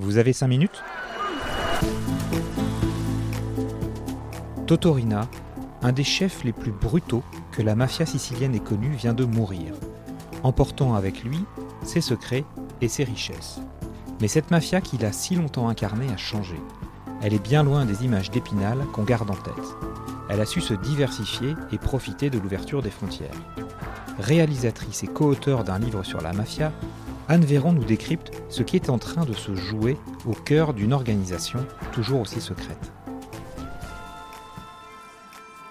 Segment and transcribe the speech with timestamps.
[0.00, 0.84] Vous avez 5 minutes
[4.68, 5.28] Totorina,
[5.82, 9.74] un des chefs les plus brutaux que la mafia sicilienne ait connu, vient de mourir,
[10.44, 11.40] emportant avec lui
[11.82, 12.44] ses secrets
[12.80, 13.60] et ses richesses.
[14.20, 16.60] Mais cette mafia qu'il a si longtemps incarnée a changé.
[17.20, 19.54] Elle est bien loin des images d'Épinal qu'on garde en tête.
[20.30, 23.34] Elle a su se diversifier et profiter de l'ouverture des frontières.
[24.20, 26.72] Réalisatrice et co-auteur d'un livre sur la mafia,
[27.30, 30.94] Anne Véron nous décrypte ce qui est en train de se jouer au cœur d'une
[30.94, 31.58] organisation
[31.92, 32.90] toujours aussi secrète.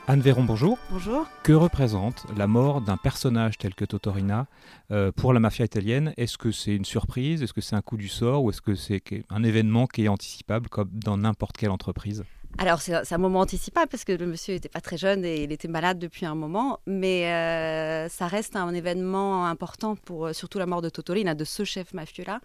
[0.08, 0.78] Anne Véron, bonjour.
[0.92, 1.26] Bonjour.
[1.42, 4.46] Que représente la mort d'un personnage tel que Totorina
[4.92, 6.14] euh, pour la mafia italienne?
[6.16, 7.42] Est-ce que c'est une surprise?
[7.42, 8.44] Est-ce que c'est un coup du sort?
[8.44, 9.02] Ou est-ce que c'est
[9.32, 12.24] un événement qui est anticipable comme dans n'importe quelle entreprise?
[12.60, 15.52] Alors, c'est un moment anticipable parce que le monsieur n'était pas très jeune et il
[15.52, 20.58] était malade depuis un moment, mais euh, ça reste un événement important pour euh, surtout
[20.58, 22.42] la mort de Totorina, de ce chef mafieux-là.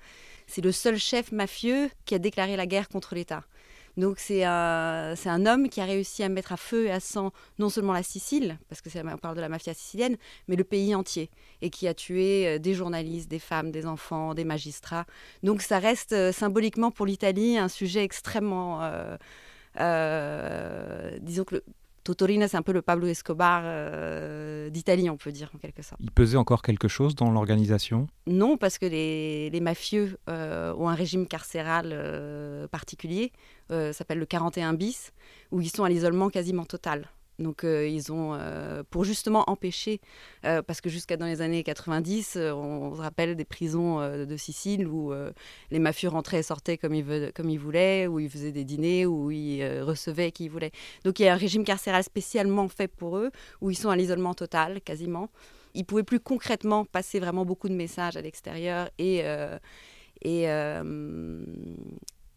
[0.47, 3.45] C'est le seul chef mafieux qui a déclaré la guerre contre l'État.
[3.97, 7.33] Donc c'est un, un, homme qui a réussi à mettre à feu et à sang
[7.59, 10.95] non seulement la Sicile, parce que on parle de la mafia sicilienne, mais le pays
[10.95, 11.31] entier,
[11.63, 15.07] et qui a tué euh, des journalistes, des femmes, des enfants, des magistrats.
[15.43, 18.83] Donc ça reste symboliquement pour l'Italie un sujet extrêmement...
[19.77, 21.65] disons que le,
[22.05, 26.01] Totorina, c'est un peu le Pablo Escobar euh, d'Italie, on peut dire, en quelque sorte.
[26.03, 28.09] Il pesait encore quelque chose dans l'organisation?
[28.27, 33.33] Non, parce que les, mafieux euh, ont un régime carcéral euh, particulier,
[33.93, 35.12] s'appelle le 41 bis,
[35.50, 37.09] où ils sont à l'isolement quasiment total.
[37.42, 40.00] Donc euh, ils ont, euh, pour justement empêcher,
[40.44, 44.86] euh, parce que jusqu'à dans les années 90, on, se rappelle des prisons de Sicile
[44.86, 45.12] où
[45.70, 49.06] les mafieux rentraient et sortaient comme ils, comme ils voulaient, où ils faisaient des dîners,
[49.06, 50.72] où ils recevaient qui ils voulaient.
[51.04, 53.30] Donc il y a un régime carcéral spécialement fait pour eux,
[53.60, 55.28] où ils sont à l'isolement total quasiment.
[55.74, 59.22] Ils pouvaient plus concrètement passer vraiment beaucoup de messages à l'extérieur et,
[60.22, 60.47] et,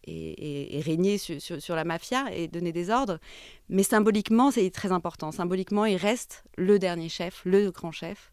[0.06, 3.18] et, régner sur, la mafia et donner des ordres.
[3.68, 5.32] Mais symboliquement, c'est très important.
[5.32, 8.32] Symboliquement, il reste le dernier chef, le grand chef.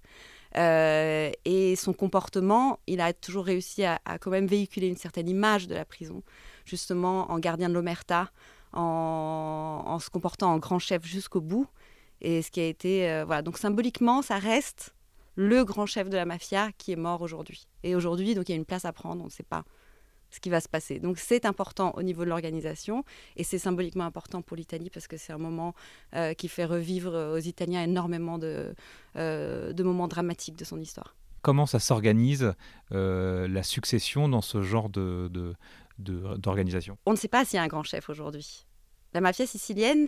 [0.56, 5.68] Euh, et son comportement, il a toujours réussi à, quand même véhiculer une certaine image
[5.68, 6.22] de la prison,
[6.64, 8.30] justement en gardien de l'omerta,
[8.74, 11.68] en, se comportant en grand chef jusqu'au bout.
[12.22, 13.10] Et ce qui a été.
[13.10, 13.42] Euh, voilà.
[13.42, 14.94] Donc symboliquement, ça reste
[15.36, 17.68] le grand chef de la mafia qui est mort aujourd'hui.
[17.82, 19.66] Et aujourd'hui, donc il y a une place à prendre, on ne sait pas
[20.34, 21.00] ce qui va se passer.
[21.00, 23.06] Donc c'est important au niveau de l'organisation
[23.38, 25.76] et c'est symboliquement important pour l'Italie parce que c'est un moment
[26.16, 28.74] euh, qui fait revivre aux Italiens énormément de,
[29.16, 31.16] euh, de moments dramatiques de son histoire.
[31.44, 32.54] Comment ça s'organise
[32.94, 35.30] euh, la succession dans ce genre de,
[36.00, 36.98] d'organisation?
[37.06, 38.66] On ne sait pas s'il y a un grand chef aujourd'hui.
[39.14, 40.08] La mafia sicilienne,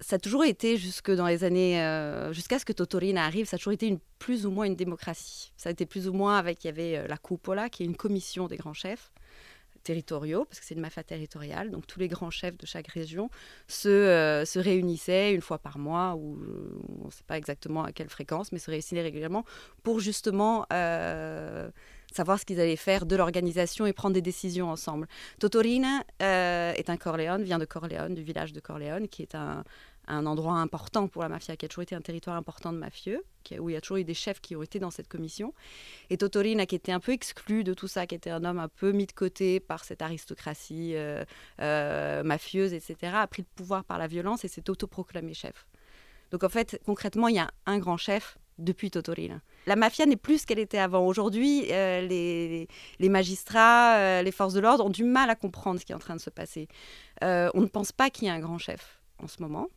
[0.00, 3.56] ça a toujours été, jusque dans les années, euh, jusqu'à ce que Totorina arrive, ça
[3.56, 5.52] a toujours été plus ou moins une démocratie.
[5.56, 7.86] Ça a été plus ou moins avec, il y avait euh, la Cupola, qui est
[7.86, 9.12] une commission des grands chefs
[9.82, 13.30] territoriaux, parce que c'est une mafia territoriale, donc tous les grands chefs de chaque région
[13.66, 16.38] se, euh, se réunissaient une fois par mois, ou
[17.02, 19.44] on ne sait pas exactement à quelle fréquence, mais se réunissaient régulièrement
[19.82, 20.66] pour justement
[22.12, 25.06] savoir ce qu'ils allaient faire de l'organisation et prendre des décisions ensemble.
[25.38, 29.64] Totorina est un Corleone, vient de Corleone, du village de Corleone, qui est un,
[30.10, 33.24] un endroit important pour la mafia, qui a toujours été un territoire important de mafieux,
[33.58, 35.54] où il y a toujours eu des chefs qui ont été dans cette commission.
[36.10, 38.68] Et Totorina, qui était un peu exclu de tout ça, qui était un homme un
[38.68, 41.24] peu mis de côté par cette aristocratie euh,
[41.60, 45.66] euh, mafieuse, etc., a pris le pouvoir par la violence et s'est autoproclamé chef.
[46.30, 49.40] Donc en fait, concrètement, il y a un grand chef depuis Totorina.
[49.66, 51.06] La mafia n'est plus ce qu'elle était avant.
[51.06, 55.92] Aujourd'hui, euh, les, magistrats, les forces de l'ordre ont du mal à comprendre ce qui
[55.92, 56.68] est en train de se passer.
[57.22, 59.68] on ne pense pas qu'il y ait un grand chef en ce moment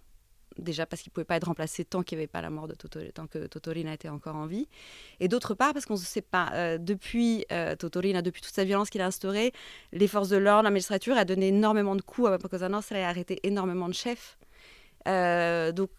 [0.57, 2.68] déjà parce qu'il ne pouvait pas être remplacé tant qu'il n'y avait pas la mort
[2.68, 4.68] de Totorina, tant que Totorina était encore en vie.
[5.19, 8.63] Et d'autre part, parce qu'on ne sait pas, euh, depuis euh, Totorina, depuis toute sa
[8.63, 9.53] violence qu'il a instaurée,
[9.91, 13.03] les forces de l'ordre, la magistrature a donné énormément de coups à Cosa Nostra et
[13.03, 14.38] a arrêté énormément de chefs.
[15.07, 15.89] Euh, donc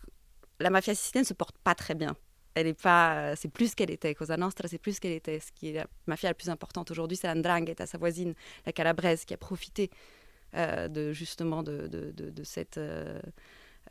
[0.60, 2.16] la mafia sicilienne ne se porte pas très bien.
[2.54, 4.14] Elle est pas, c'est plus qu'elle était.
[4.14, 5.40] Cosa Nostra, c'est plus qu'elle était.
[5.40, 8.34] Ce qui est la mafia la plus importante aujourd'hui, c'est l'Andrangheta, sa voisine,
[8.64, 9.90] la Calabrese, qui a profité
[10.54, 12.78] de justement de, de, de cette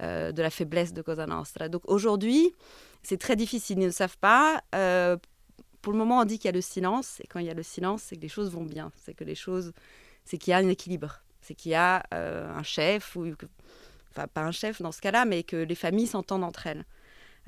[0.01, 1.69] euh, de la faiblesse de Cosa Nostra.
[1.69, 2.51] Donc aujourd'hui,
[3.03, 3.77] c'est très difficile.
[3.77, 4.63] Ils ne savent pas.
[4.73, 5.17] Euh,
[5.83, 7.53] pour le moment, on dit qu'il y a le silence, et quand il y a
[7.53, 9.71] le silence, c'est que les choses vont bien, c'est que les choses,
[10.25, 13.33] c'est qu'il y a un équilibre, c'est qu'il y a euh, un chef, ou
[14.09, 16.85] enfin pas un chef dans ce cas-là, mais que les familles s'entendent entre elles.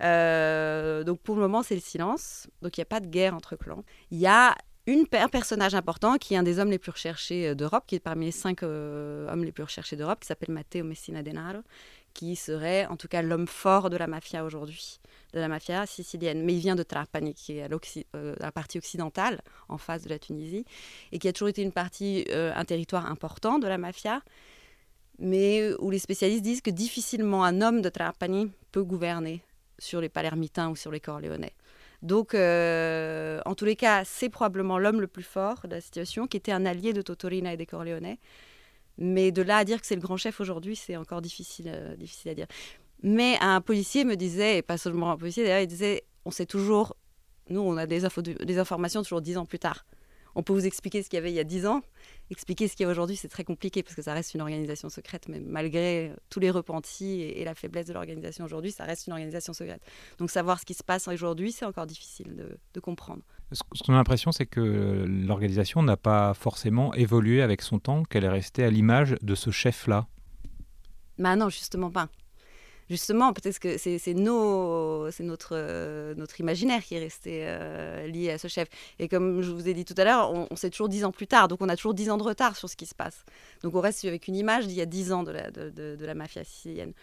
[0.01, 2.47] Euh, donc pour le moment, c'est le silence.
[2.61, 3.83] Donc il n'y a pas de guerre entre clans.
[4.11, 4.55] Il y a
[4.87, 7.99] un personnage important qui est un des hommes les plus recherchés euh, d'Europe, qui est
[7.99, 11.61] parmi les cinq hommes les plus recherchés d'Europe, qui s'appelle Matteo Messina Denaro,
[12.13, 14.99] qui serait en tout cas l'homme fort de la mafia aujourd'hui
[15.35, 16.43] de la mafia sicilienne.
[16.43, 17.67] Mais il vient de Trapani, qui est à
[18.15, 20.65] euh, la partie occidentale, en face de la Tunisie,
[21.11, 24.21] et qui a toujours été une partie, euh, un territoire important de la mafia,
[25.19, 29.41] mais où les spécialistes disent que difficilement un homme de Trapani peut gouverner
[29.79, 31.53] sur les Palermitains ou sur les Corléonais.
[32.01, 36.27] Donc, euh, en tous les cas, c'est probablement l'homme le plus fort de la situation,
[36.27, 38.19] qui était un allié de Totorina et des Corléonais.
[38.97, 42.31] Mais de là à dire que c'est le grand chef aujourd'hui, c'est encore difficile, difficile
[42.31, 42.47] à dire.
[43.03, 46.45] Mais un policier me disait, et pas seulement un policier d'ailleurs, il disait on sait
[46.45, 46.95] toujours,
[47.49, 49.85] nous on a des informations toujours dix ans plus tard.
[50.35, 51.81] On peut vous expliquer ce qu'il y avait il y a dix ans,
[52.29, 54.89] expliquer ce qu'il y a aujourd'hui, c'est très compliqué parce que ça reste une organisation
[54.89, 59.13] secrète, mais malgré tous les repentis et, la faiblesse de l'organisation aujourd'hui, ça reste une
[59.13, 59.81] organisation secrète.
[60.17, 63.21] Donc savoir ce qui se passe aujourd'hui, c'est encore difficile de, de comprendre.
[63.51, 68.23] Ce qu'on a l'impression, c'est que l'organisation n'a pas forcément évolué avec son temps, qu'elle
[68.23, 70.07] est restée à l'image de ce chef-là.
[71.17, 72.09] Bah non, justement pas
[72.89, 78.47] justement, peut-être que c'est notre, euh, notre imaginaire qui est resté euh, lié à ce
[78.47, 78.67] chef.
[78.99, 81.27] Et comme je vous ai dit tout à l'heure, on, sait toujours dix ans plus
[81.27, 83.25] tard, donc on a toujours dix ans de retard sur ce qui se passe.
[83.63, 86.15] Donc on reste avec une image d'il y a dix ans de la, de, la
[86.15, 86.93] mafia sicilienne.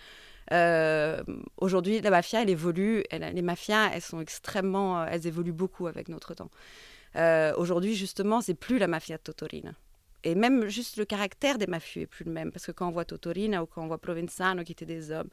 [0.53, 1.23] Euh,
[1.57, 3.05] aujourd'hui, la mafia, elle évolue.
[3.11, 6.51] les mafias, elles sont extrêmement, elles évoluent beaucoup avec notre temps.
[7.57, 9.73] Aujourd'hui, justement, c'est plus la mafia de Totorina.
[10.25, 12.53] Et même juste le caractère des mafieux est plus le même.
[12.53, 15.29] Parce que quand on voit Totorina ou quand on voit Provenzano, qui étaient des hommes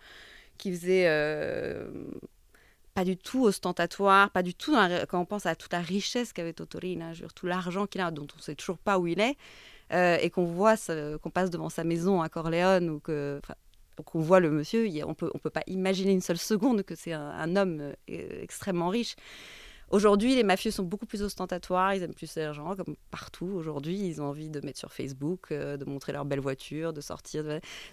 [0.59, 1.89] qui faisait euh,
[2.94, 4.75] pas du tout ostentatoire, pas du tout
[5.07, 8.38] quand on pense à toute la richesse qu'avait Totorina, tout l'argent qu'il a, dont on
[8.38, 9.38] ne sait toujours pas où il est,
[9.94, 10.75] euh, et qu'on voit,
[11.21, 13.41] qu'on passe devant sa maison à Corleone ou que
[14.06, 17.11] qu'on voit le monsieur, on peut, on peut pas imaginer une seule seconde que c'est
[17.13, 19.15] un, homme euh, extrêmement riche.
[19.91, 23.97] Aujourd'hui, les mafieux sont beaucoup plus ostentatoires, ils aiment plus l'argent, comme partout aujourd'hui.
[23.97, 27.44] Ils ont envie de mettre sur Facebook, euh, de montrer leur belle voiture, de sortir.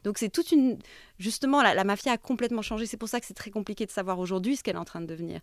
[0.05, 0.79] Donc c'est toute une...
[1.19, 2.85] Justement, la, mafia a complètement changé.
[2.85, 5.01] C'est pour ça que c'est très compliqué de savoir aujourd'hui ce qu'elle est en train
[5.01, 5.41] de devenir.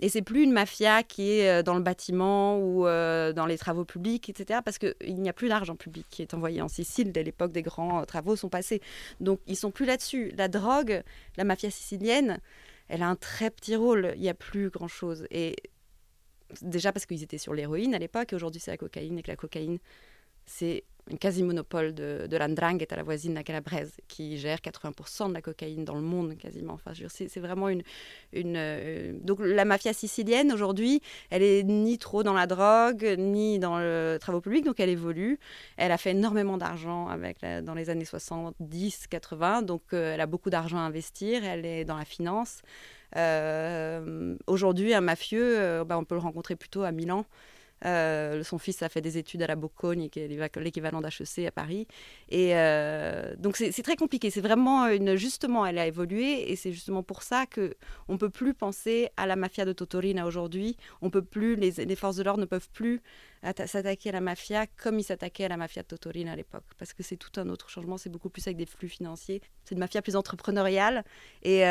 [0.00, 3.56] Et c'est plus une mafia qui est euh, dans le bâtiment ou euh, dans les
[3.56, 4.60] travaux publics, etc.
[4.62, 7.62] Parce qu'il n'y a plus d'argent public qui est envoyé en Sicile dès l'époque des
[7.62, 8.82] grands travaux sont passés.
[9.20, 10.32] Donc ils sont plus là-dessus.
[10.36, 11.02] La drogue,
[11.38, 12.40] la mafia sicilienne,
[12.88, 14.12] elle a un très petit rôle.
[14.16, 15.26] Il n'y a plus grand-chose.
[15.30, 15.56] Et
[16.62, 19.30] déjà parce qu'ils étaient sur l'héroïne à l'époque, et aujourd'hui c'est la cocaïne, et que
[19.30, 19.78] la cocaïne,
[20.46, 25.28] c'est un quasi-monopole de, de l'Andrangheta, à la voisine de la Calabrese, qui gère 80%
[25.28, 26.74] de la cocaïne dans le monde quasiment.
[26.74, 27.82] Enfin, c'est vraiment une...
[28.34, 31.00] euh, donc la mafia sicilienne, aujourd'hui,
[31.30, 35.38] elle est ni trop dans la drogue, ni dans le travaux publics, donc elle évolue.
[35.76, 37.08] Elle a fait énormément d'argent
[37.62, 41.84] dans les années 70, 80, donc euh, elle a beaucoup d'argent à investir, elle est
[41.84, 42.62] dans la finance.
[43.16, 47.24] Euh, aujourd'hui, un mafieux, euh, bah, on peut le rencontrer plutôt à Milan.
[47.84, 51.50] Euh, son fils a fait des études à la Bocconi, qui est l'équivalent d'HEC à
[51.50, 51.86] Paris.
[53.38, 54.30] Donc c'est très compliqué.
[54.30, 57.74] C'est vraiment une justement, elle a évolué et c'est justement pour ça que
[58.08, 60.78] on peut plus penser à la mafia de Totorina aujourd'hui.
[61.02, 63.02] On peut plus, les, les forces de l'ordre ne peuvent plus
[63.66, 66.94] s'attaquer à la mafia comme ils s'attaquaient à la mafia de Totorina à l'époque, parce
[66.94, 67.98] que c'est tout un autre changement.
[67.98, 69.42] C'est beaucoup plus avec des flux financiers.
[69.64, 71.04] C'est une mafia plus entrepreneuriale
[71.42, 71.62] et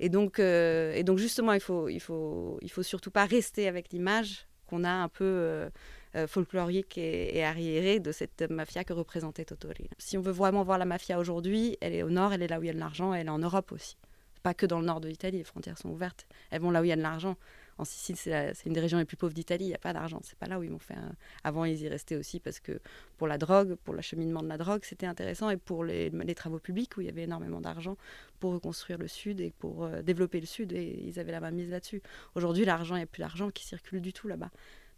[0.00, 3.68] et donc, euh, et donc justement, il faut, il faut, il faut surtout pas rester
[3.68, 5.68] avec l'image qu'on a un peu euh,
[6.16, 9.90] euh, folklorique et, arriérée de cette mafia que représentait Totori.
[9.98, 12.58] Si on veut vraiment voir la mafia aujourd'hui, elle est au nord, elle est là
[12.58, 13.98] où il y a de l'argent, elle est en Europe aussi.
[14.42, 16.26] Pas que dans le nord de l'Italie, les frontières sont ouvertes.
[16.50, 17.36] Elles vont là où il y a de l'argent.
[17.80, 20.20] En Sicile, c'est une des régions les plus pauvres d'Italie, il n'y a pas d'argent.
[20.22, 21.02] C'est pas là où ils vont faire.
[21.44, 22.78] Avant, ils y restaient aussi parce que
[23.16, 25.48] pour la drogue, pour l'acheminement de la drogue, c'était intéressant.
[25.48, 27.96] Et pour les, travaux publics, où il y avait énormément d'argent
[28.38, 31.52] pour reconstruire le Sud et pour euh, développer le Sud, et ils avaient la main
[31.52, 32.02] mise là-dessus.
[32.34, 34.50] Aujourd'hui, l'argent, il n'y a plus d'argent qui circule du tout là-bas.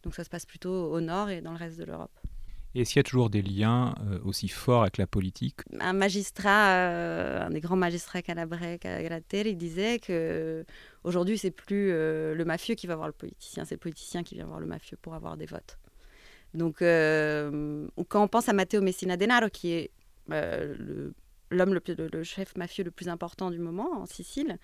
[0.02, 2.10] Donc ça se passe plutôt au nord et dans le reste de l'Europe.
[2.74, 5.60] Et est-ce qu'il y a toujours des liens euh, aussi forts avec la politique?
[5.78, 10.64] Un magistrat, euh, un des grands magistrats calabrais, Calater, il disait que
[11.04, 14.36] aujourd'hui c'est plus euh, le mafieux qui va voir le politicien, c'est le politicien qui
[14.36, 15.78] vient voir le mafieux pour avoir des votes.
[16.54, 19.90] Donc, quand on pense à Matteo Messina Denaro, qui est
[20.28, 24.58] l'homme, le, chef mafieux le plus important du moment en Sicile,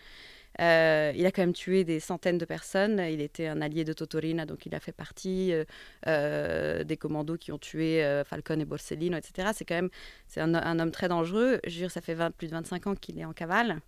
[0.60, 2.98] euh, il a quand même tué des centaines de personnes.
[2.98, 5.64] Il était un allié de Totorina, donc il a fait partie euh,
[6.06, 9.50] euh, des commandos qui ont tué Falcone et Borsellino, etc.
[9.54, 9.90] C'est quand même
[10.26, 11.60] c'est un, homme très dangereux.
[11.64, 13.80] Je dire, ça fait plus de 25 ans qu'il est en cavale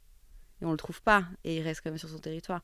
[0.62, 2.62] et on le trouve pas et il reste quand même sur son territoire.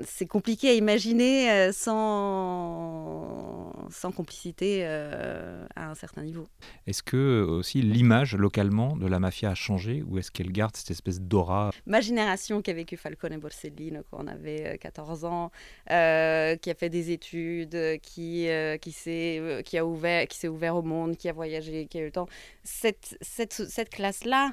[0.00, 6.46] C'est compliqué à imaginer euh, sans, sans complicité euh, à un certain niveau.
[6.86, 10.76] Est-ce que euh, aussi l'image localement de la mafia a changé ou est-ce qu'elle garde
[10.76, 11.70] cette espèce d'aura?
[11.86, 15.50] Ma génération qui a vécu Falcone et Borsellino quand on avait 14 ans,
[15.86, 18.48] qui a fait des études, qui,
[18.80, 22.02] qui s'est qui a ouvert, qui s'est ouvert au monde, qui a voyagé, qui a
[22.02, 22.28] eu le temps,
[22.64, 24.52] cette, cette, cette classe-là,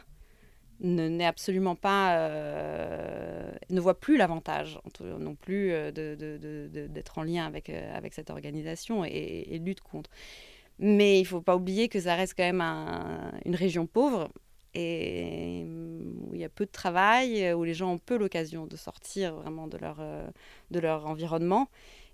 [0.80, 7.70] n'est absolument pas, euh, ne voit plus l'avantage non plus euh, d'être en lien avec,
[7.70, 10.10] euh, avec cette organisation et, lutte contre.
[10.80, 12.62] Mais il ne faut pas oublier que ça reste quand même
[13.46, 14.30] une région pauvre
[14.74, 18.78] et où il y a peu de travail, où les gens ont peu l'occasion de
[18.78, 19.98] sortir vraiment de leur,
[20.72, 21.68] de leur environnement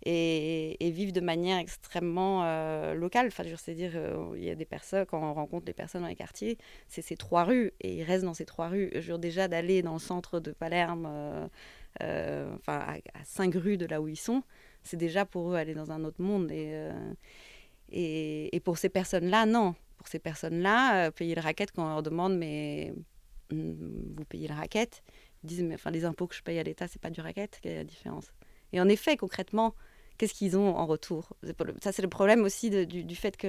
[0.04, 3.28] et, vivent de manière extrêmement euh, locale.
[3.28, 6.16] Enfin, dire, euh, il y a des personnes, quand on rencontre des personnes dans les
[6.16, 8.92] quartiers, c'est ces trois rues et ils restent dans ces trois rues.
[8.96, 11.08] Je déjà d'aller dans le centre de Palerme,
[12.02, 14.44] euh, enfin à, cinq rues de là où ils sont,
[14.84, 16.52] c'est déjà pour eux aller dans un autre monde.
[16.52, 16.90] Et,
[17.92, 19.75] et, pour ces personnes-là, non.
[19.98, 22.94] Pour ces personnes-là, payer le racket, quand on leur demande, mais
[23.52, 25.02] hmm, vous payez le racket,
[25.44, 27.60] ils disent, mais enfin, les impôts que je paye à l'État, c'est pas du racket,
[27.62, 28.32] quelle est la différence
[28.74, 29.75] Et en effet, concrètement,
[30.17, 31.34] qu'est-ce qu'ils ont en retour?
[31.81, 33.48] Ça, c'est le problème aussi du, fait que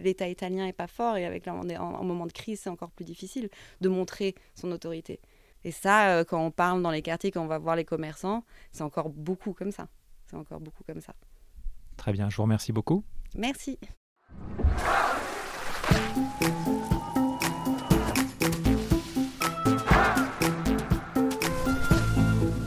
[0.00, 3.04] l'État italien n'est pas fort et avec en, en, moment de crise, c'est encore plus
[3.04, 3.48] difficile
[3.80, 5.20] de montrer son autorité.
[5.64, 8.44] Et ça, euh, quand on parle dans les quartiers, quand on va voir les commerçants,
[8.72, 9.88] c'est encore beaucoup comme ça.
[10.26, 11.14] C'est encore beaucoup comme ça.
[11.96, 13.02] Très bien, je vous remercie beaucoup.
[13.34, 13.78] Merci.